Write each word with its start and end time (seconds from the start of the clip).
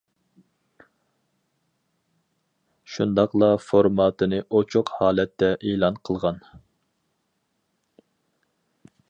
شۇنداقلا 2.93 3.51
فورماتىنى 3.67 4.41
ئوچۇق 4.49 4.91
ھالەتتە 5.01 5.51
ئېلان 5.69 6.01
قىلغان. 6.11 6.41